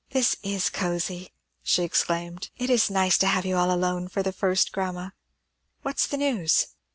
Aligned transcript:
"This 0.09 0.35
is 0.41 0.71
cosy!" 0.71 1.29
she 1.61 1.83
exclaimed. 1.83 2.49
"It 2.57 2.71
is 2.71 2.89
nice 2.89 3.19
to 3.19 3.27
have 3.27 3.45
you 3.45 3.55
all 3.55 3.71
alone 3.71 4.07
for 4.07 4.23
the 4.23 4.33
first, 4.33 4.71
grandma. 4.71 5.11
What's 5.83 6.07
the 6.07 6.17
news?" 6.17 6.69